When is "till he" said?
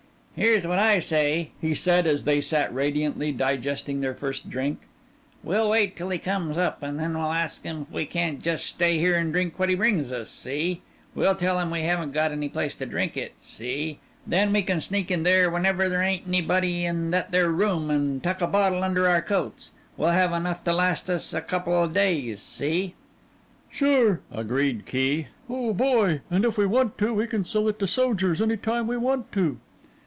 5.95-6.17